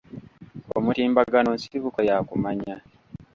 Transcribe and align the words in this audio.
Omutimbagano 0.77 1.49
nsibuko 1.57 1.99
ya 2.07 2.17
kumanya. 2.29 2.75